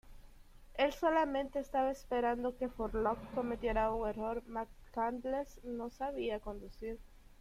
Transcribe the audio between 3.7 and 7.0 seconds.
un error: McCandless no sabía conducir.